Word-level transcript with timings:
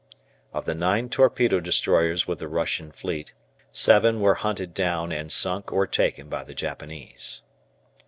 Of 0.51 0.65
the 0.65 0.73
nine 0.73 1.09
torpedo 1.09 1.59
destroyers 1.59 2.27
with 2.27 2.39
the 2.39 2.47
Russian 2.47 2.91
fleet 2.91 3.33
seven 3.71 4.19
were 4.19 4.33
hunted 4.33 4.73
down 4.73 5.11
and 5.11 5.31
sunk 5.31 5.71
or 5.71 5.85
taken 5.85 6.27
by 6.27 6.43
the 6.43 6.55
Japanese. 6.55 7.43